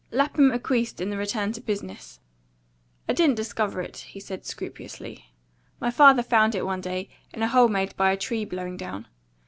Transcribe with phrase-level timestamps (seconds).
[0.09, 2.19] Lapham acquiesced in the return to business.
[3.07, 5.27] "I didn't discover it," he said scrupulously.
[5.79, 9.05] "My father found it one day, in a hole made by a tree blowing down.